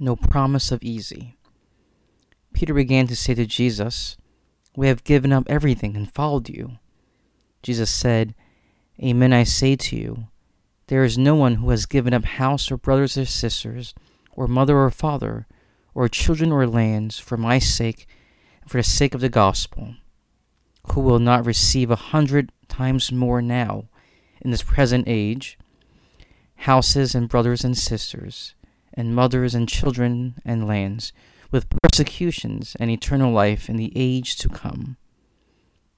no 0.00 0.16
promise 0.16 0.72
of 0.72 0.82
easy. 0.82 1.36
Peter 2.52 2.74
began 2.74 3.06
to 3.06 3.14
say 3.14 3.34
to 3.34 3.46
Jesus, 3.46 4.16
We 4.74 4.88
have 4.88 5.04
given 5.04 5.32
up 5.32 5.44
everything 5.48 5.94
and 5.96 6.12
followed 6.12 6.48
you. 6.48 6.78
Jesus 7.62 7.90
said, 7.90 8.34
Amen, 9.02 9.32
I 9.32 9.44
say 9.44 9.76
to 9.76 9.96
you, 9.96 10.28
there 10.88 11.04
is 11.04 11.16
no 11.16 11.36
one 11.36 11.56
who 11.56 11.70
has 11.70 11.86
given 11.86 12.12
up 12.12 12.24
house 12.24 12.70
or 12.70 12.76
brothers 12.76 13.16
or 13.16 13.24
sisters, 13.24 13.94
or 14.32 14.48
mother 14.48 14.76
or 14.76 14.90
father, 14.90 15.46
or 15.94 16.08
children 16.08 16.50
or 16.50 16.66
lands 16.66 17.18
for 17.18 17.36
my 17.36 17.58
sake 17.58 18.08
and 18.60 18.70
for 18.70 18.78
the 18.78 18.82
sake 18.82 19.14
of 19.14 19.20
the 19.20 19.28
gospel, 19.28 19.94
who 20.92 21.00
will 21.00 21.20
not 21.20 21.46
receive 21.46 21.90
a 21.90 21.96
hundred 21.96 22.50
times 22.68 23.12
more 23.12 23.40
now 23.40 23.84
in 24.40 24.50
this 24.50 24.62
present 24.62 25.04
age 25.06 25.58
houses 26.56 27.14
and 27.14 27.28
brothers 27.28 27.64
and 27.64 27.78
sisters, 27.78 28.54
and 28.94 29.14
mothers 29.14 29.54
and 29.54 29.68
children 29.68 30.34
and 30.44 30.66
lands, 30.66 31.12
with 31.50 31.66
persecutions 31.82 32.76
and 32.78 32.90
eternal 32.90 33.32
life 33.32 33.68
in 33.68 33.76
the 33.76 33.92
age 33.94 34.36
to 34.36 34.48
come. 34.48 34.96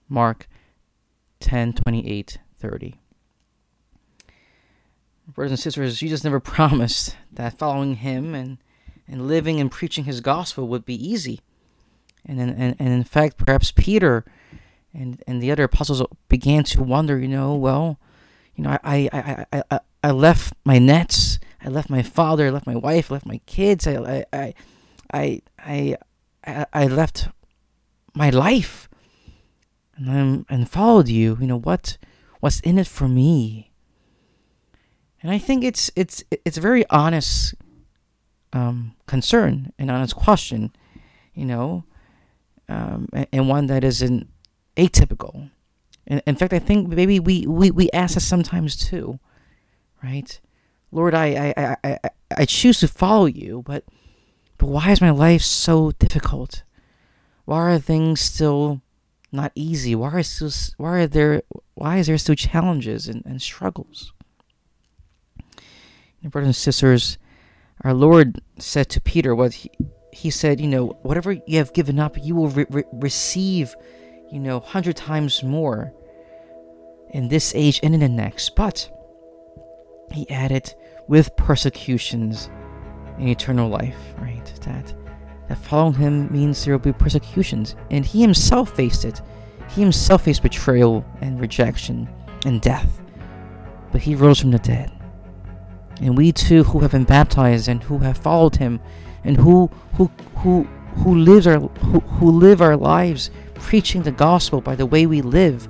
Mark 0.08 0.48
10 1.40 1.72
28 1.72 2.38
30. 2.58 2.94
Brothers 5.28 5.52
and 5.52 5.60
sisters, 5.60 5.98
Jesus 5.98 6.24
never 6.24 6.40
promised 6.54 7.16
that 7.32 7.58
following 7.58 7.96
him 7.96 8.34
and, 8.34 8.58
and 9.08 9.26
living 9.26 9.60
and 9.60 9.70
preaching 9.70 10.04
his 10.04 10.20
gospel 10.20 10.68
would 10.68 10.84
be 10.84 10.94
easy. 10.94 11.40
And, 12.24 12.40
and, 12.40 12.76
and 12.78 12.88
in 12.88 13.04
fact, 13.04 13.36
perhaps 13.36 13.72
Peter 13.72 14.24
and, 14.94 15.22
and 15.26 15.42
the 15.42 15.50
other 15.50 15.64
apostles 15.64 16.02
began 16.28 16.64
to 16.64 16.82
wonder, 16.82 17.18
you 17.18 17.28
know, 17.28 17.54
well, 17.54 17.98
you 18.54 18.64
know, 18.64 18.70
I, 18.70 19.08
I, 19.12 19.46
I, 19.52 19.62
I, 19.70 19.80
I 20.04 20.10
left 20.10 20.54
my 20.64 20.78
nets, 20.78 21.31
I 21.64 21.68
left 21.68 21.90
my 21.90 22.02
father, 22.02 22.46
I 22.46 22.50
left 22.50 22.66
my 22.66 22.76
wife, 22.76 23.10
I 23.10 23.14
left 23.14 23.26
my 23.26 23.40
kids, 23.46 23.86
I, 23.86 24.24
I, 24.32 24.54
I, 25.12 25.42
I, 25.58 25.96
I, 26.44 26.66
I 26.72 26.86
left 26.86 27.28
my 28.14 28.30
life 28.30 28.88
and 29.96 30.10
I'm, 30.10 30.46
and 30.48 30.68
followed 30.68 31.08
you. 31.08 31.38
You 31.40 31.46
know 31.46 31.58
what, 31.58 31.98
what's 32.40 32.60
in 32.60 32.78
it 32.78 32.86
for 32.86 33.08
me? 33.08 33.70
And 35.22 35.30
I 35.30 35.38
think 35.38 35.62
it's 35.62 35.88
it's 35.94 36.24
it's 36.30 36.58
a 36.58 36.60
very 36.60 36.84
honest 36.90 37.54
um, 38.52 38.96
concern, 39.06 39.72
an 39.78 39.88
honest 39.88 40.16
question, 40.16 40.72
you 41.32 41.44
know, 41.44 41.84
um, 42.68 43.08
and, 43.12 43.26
and 43.32 43.48
one 43.48 43.66
that 43.66 43.84
isn't 43.84 44.28
atypical. 44.76 45.50
In, 46.06 46.34
fact, 46.34 46.52
I 46.52 46.58
think 46.58 46.88
maybe 46.88 47.20
we, 47.20 47.46
we, 47.46 47.70
we 47.70 47.88
ask 47.92 48.16
us 48.16 48.24
sometimes 48.24 48.76
too, 48.76 49.20
right? 50.02 50.40
Lord, 50.92 51.14
I, 51.14 51.54
I, 51.56 51.76
I, 51.82 51.98
I, 52.36 52.44
choose 52.44 52.80
to 52.80 52.88
follow 52.88 53.24
you, 53.24 53.62
but 53.66 53.84
but 54.58 54.66
why 54.66 54.92
is 54.92 55.00
my 55.00 55.10
life 55.10 55.40
so 55.40 55.90
difficult? 55.92 56.62
Why 57.46 57.74
are 57.74 57.78
things 57.78 58.20
still 58.20 58.82
not 59.32 59.52
easy? 59.54 59.94
Why 59.94 60.10
are 60.12 60.22
still 60.22 60.50
why 60.76 61.00
are 61.00 61.06
there 61.06 61.42
why 61.74 61.96
is 61.96 62.06
there 62.06 62.18
still 62.18 62.34
challenges 62.34 63.08
and, 63.08 63.24
and 63.24 63.40
struggles? 63.40 64.12
And 66.22 66.30
brothers 66.30 66.48
and 66.48 66.56
sisters, 66.56 67.18
our 67.82 67.94
Lord 67.94 68.42
said 68.58 68.90
to 68.90 69.00
Peter 69.00 69.34
what 69.34 69.54
he, 69.54 69.70
he 70.12 70.30
said, 70.30 70.60
you 70.60 70.68
know, 70.68 70.98
whatever 71.02 71.32
you 71.32 71.56
have 71.58 71.72
given 71.72 71.98
up, 71.98 72.16
you 72.22 72.34
will 72.34 72.48
re- 72.48 72.66
re- 72.68 72.84
receive, 72.92 73.74
you 74.30 74.38
know, 74.38 74.60
hundred 74.60 74.96
times 74.96 75.42
more 75.42 75.92
in 77.10 77.28
this 77.28 77.54
age 77.54 77.80
and 77.82 77.94
in 77.94 78.00
the 78.00 78.08
next. 78.08 78.54
But 78.54 78.90
he 80.12 80.28
added, 80.30 80.74
with 81.08 81.34
persecutions 81.36 82.50
and 83.18 83.28
eternal 83.28 83.68
life, 83.68 83.98
right? 84.18 84.44
That 84.62 84.94
that 85.48 85.58
following 85.58 85.94
him 85.94 86.32
means 86.32 86.64
there 86.64 86.74
will 86.74 86.78
be 86.78 86.92
persecutions, 86.92 87.76
and 87.90 88.04
he 88.04 88.20
himself 88.20 88.74
faced 88.74 89.04
it. 89.04 89.20
He 89.70 89.80
himself 89.80 90.24
faced 90.24 90.42
betrayal 90.42 91.04
and 91.20 91.40
rejection 91.40 92.08
and 92.44 92.60
death, 92.60 93.00
but 93.90 94.00
he 94.00 94.14
rose 94.14 94.40
from 94.40 94.50
the 94.50 94.58
dead. 94.58 94.90
And 96.00 96.16
we 96.16 96.32
too, 96.32 96.64
who 96.64 96.80
have 96.80 96.92
been 96.92 97.04
baptized 97.04 97.68
and 97.68 97.82
who 97.82 97.98
have 97.98 98.18
followed 98.18 98.56
him, 98.56 98.80
and 99.24 99.36
who 99.36 99.70
who 99.94 100.10
who 100.36 100.64
who 100.96 101.16
lives 101.16 101.46
our 101.46 101.58
who, 101.58 102.00
who 102.00 102.30
live 102.30 102.62
our 102.62 102.76
lives 102.76 103.30
preaching 103.54 104.02
the 104.02 104.12
gospel 104.12 104.60
by 104.60 104.74
the 104.74 104.86
way 104.86 105.06
we 105.06 105.22
live, 105.22 105.68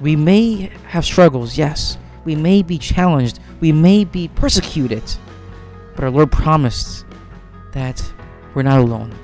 we 0.00 0.16
may 0.16 0.70
have 0.86 1.04
struggles, 1.04 1.56
yes. 1.56 1.98
We 2.24 2.34
may 2.34 2.62
be 2.62 2.78
challenged. 2.78 3.40
We 3.60 3.72
may 3.72 4.04
be 4.04 4.28
persecuted. 4.28 5.02
But 5.94 6.04
our 6.04 6.10
Lord 6.10 6.30
promised 6.30 7.04
that 7.72 8.02
we're 8.54 8.62
not 8.62 8.80
alone. 8.80 9.14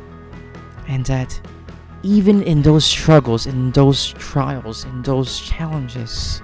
And 0.89 1.05
that 1.07 1.41
even 2.03 2.43
in 2.43 2.63
those 2.63 2.85
struggles, 2.85 3.47
in 3.47 3.71
those 3.73 4.13
trials, 4.13 4.85
in 4.85 5.03
those 5.03 5.41
challenges, 5.41 6.43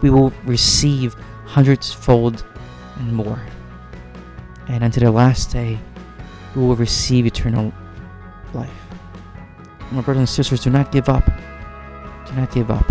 we 0.00 0.10
will 0.10 0.32
receive 0.44 1.14
hundredfold 1.44 2.44
and 2.96 3.12
more. 3.12 3.40
And 4.68 4.82
unto 4.82 5.00
the 5.00 5.10
last 5.10 5.52
day, 5.52 5.78
we 6.54 6.62
will 6.62 6.76
receive 6.76 7.26
eternal 7.26 7.72
life. 8.52 8.70
My 9.90 10.00
brothers 10.00 10.20
and 10.20 10.28
sisters, 10.28 10.62
do 10.62 10.70
not 10.70 10.90
give 10.90 11.08
up. 11.08 11.24
Do 12.26 12.32
not 12.34 12.50
give 12.52 12.70
up. 12.70 12.90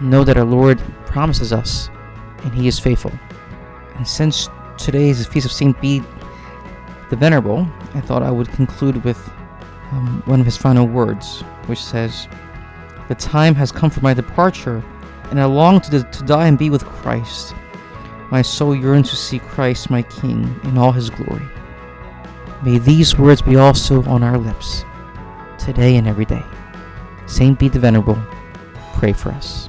Know 0.00 0.24
that 0.24 0.36
our 0.36 0.44
Lord 0.44 0.80
promises 1.06 1.52
us, 1.52 1.88
and 2.44 2.54
He 2.54 2.68
is 2.68 2.78
faithful. 2.78 3.12
And 3.96 4.06
since 4.06 4.48
today 4.78 5.10
is 5.10 5.24
the 5.24 5.30
feast 5.30 5.46
of 5.46 5.52
Saint 5.52 5.80
Bede 5.80 6.04
the 7.10 7.16
Venerable, 7.16 7.66
I 7.94 8.00
thought 8.00 8.22
I 8.22 8.30
would 8.30 8.48
conclude 8.48 9.04
with 9.04 9.18
um, 9.92 10.22
one 10.24 10.40
of 10.40 10.46
his 10.46 10.56
final 10.56 10.86
words, 10.86 11.42
which 11.66 11.82
says, 11.82 12.26
The 13.08 13.14
time 13.14 13.54
has 13.54 13.70
come 13.70 13.90
for 13.90 14.00
my 14.00 14.14
departure, 14.14 14.82
and 15.30 15.38
I 15.40 15.44
long 15.44 15.80
to, 15.82 16.02
to 16.02 16.24
die 16.24 16.46
and 16.46 16.58
be 16.58 16.70
with 16.70 16.84
Christ. 16.84 17.54
My 18.30 18.40
soul 18.40 18.74
yearns 18.74 19.10
to 19.10 19.16
see 19.16 19.38
Christ, 19.38 19.90
my 19.90 20.02
King, 20.02 20.58
in 20.64 20.78
all 20.78 20.92
his 20.92 21.10
glory. 21.10 21.46
May 22.62 22.78
these 22.78 23.18
words 23.18 23.42
be 23.42 23.56
also 23.56 24.02
on 24.04 24.22
our 24.22 24.38
lips, 24.38 24.84
today 25.58 25.96
and 25.96 26.08
every 26.08 26.24
day. 26.24 26.42
Saint 27.26 27.58
Bede 27.58 27.72
the 27.72 27.78
Venerable, 27.78 28.18
pray 28.94 29.12
for 29.12 29.32
us. 29.32 29.68